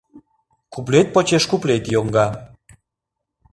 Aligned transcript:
Куплет 0.73 1.07
почеш 1.13 1.43
куплет 1.51 1.83
йоҥга. 1.93 2.27